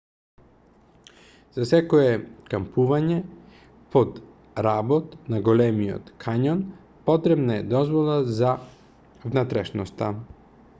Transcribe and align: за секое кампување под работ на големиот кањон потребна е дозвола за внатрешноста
за 1.57 1.65
секое 1.71 2.13
кампување 2.53 3.17
под 3.97 4.17
работ 4.69 5.13
на 5.35 5.43
големиот 5.51 6.11
кањон 6.25 6.65
потребна 7.13 7.61
е 7.61 7.69
дозвола 7.77 8.19
за 8.41 8.57
внатрешноста 9.31 10.13